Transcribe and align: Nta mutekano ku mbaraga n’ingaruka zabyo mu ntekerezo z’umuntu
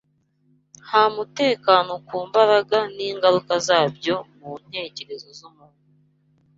Nta 0.85 1.03
mutekano 1.15 1.93
ku 2.07 2.15
mbaraga 2.27 2.77
n’ingaruka 2.95 3.53
zabyo 3.67 4.15
mu 4.37 4.51
ntekerezo 4.67 5.27
z’umuntu 5.37 5.83